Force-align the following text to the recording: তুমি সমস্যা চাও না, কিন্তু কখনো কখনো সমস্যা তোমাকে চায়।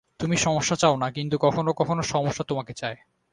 তুমি 0.19 0.35
সমস্যা 0.37 0.75
চাও 0.75 0.95
না, 0.97 1.07
কিন্তু 1.11 1.35
কখনো 1.37 1.71
কখনো 1.73 2.01
সমস্যা 2.03 2.43
তোমাকে 2.43 2.73
চায়। 2.73 2.97